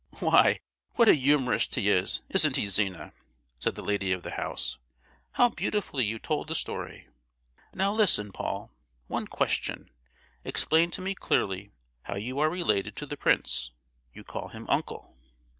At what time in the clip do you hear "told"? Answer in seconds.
6.17-6.47